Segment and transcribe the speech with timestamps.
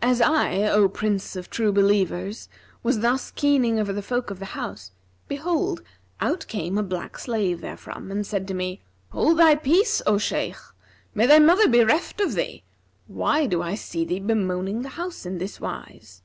[0.00, 2.48] As I, O Prince of True Believers,
[2.84, 5.82] was thus keening over the folk of the house,[FN#341] behold,
[6.20, 10.58] out came a black slave therefrom and said to me, 'Hold thy peace, O Shaykh!
[11.12, 12.62] May thy mother be reft of thee!
[13.08, 16.22] Why do I see thee bemoaning the house in this wise?'